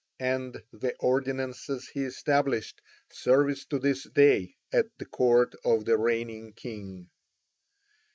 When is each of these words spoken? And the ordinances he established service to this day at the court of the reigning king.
And 0.19 0.63
the 0.73 0.95
ordinances 0.95 1.87
he 1.89 2.05
established 2.05 2.81
service 3.11 3.65
to 3.67 3.77
this 3.77 4.01
day 4.09 4.55
at 4.73 4.87
the 4.97 5.05
court 5.05 5.53
of 5.63 5.85
the 5.85 5.95
reigning 5.95 6.53
king. 6.53 7.11